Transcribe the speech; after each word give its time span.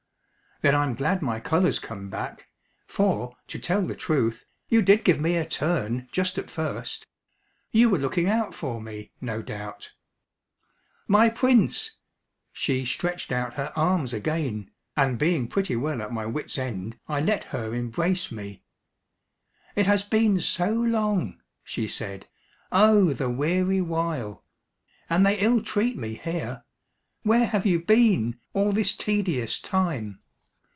"Then 0.63 0.75
I'm 0.75 0.93
glad 0.93 1.23
my 1.23 1.39
colour's 1.39 1.79
come 1.79 2.11
back; 2.11 2.45
for, 2.85 3.35
to 3.47 3.57
tell 3.57 3.81
the 3.81 3.95
truth, 3.95 4.45
you 4.69 4.83
did 4.83 5.03
give 5.03 5.19
me 5.19 5.35
a 5.35 5.43
turn, 5.43 6.07
just 6.11 6.37
at 6.37 6.51
first. 6.51 7.07
You 7.71 7.89
were 7.89 7.97
looking 7.97 8.27
out 8.27 8.53
for 8.53 8.79
me, 8.79 9.09
no 9.19 9.41
doubt" 9.41 9.93
"My 11.07 11.29
Prince!" 11.29 11.97
She 12.53 12.85
stretched 12.85 13.31
out 13.31 13.55
her 13.55 13.73
arms 13.75 14.13
again, 14.13 14.69
and 14.95 15.17
being 15.17 15.47
pretty 15.47 15.75
well 15.75 15.99
at 15.99 16.13
my 16.13 16.27
wits' 16.27 16.59
end 16.59 16.99
I 17.07 17.21
let 17.21 17.45
her 17.45 17.73
embrace 17.73 18.31
me. 18.31 18.61
"It 19.75 19.87
has 19.87 20.03
been 20.03 20.39
so 20.39 20.69
long," 20.71 21.41
she 21.63 21.87
said. 21.87 22.27
"Oh, 22.71 23.13
the 23.13 23.31
weary 23.31 23.81
while! 23.81 24.45
And 25.09 25.25
they 25.25 25.39
ill 25.39 25.63
treat 25.63 25.97
me 25.97 26.21
here. 26.23 26.63
Where 27.23 27.47
have 27.47 27.65
you 27.65 27.81
been, 27.81 28.39
all 28.53 28.71
this 28.71 28.95
tedious 28.95 29.59
time?" 29.59 30.19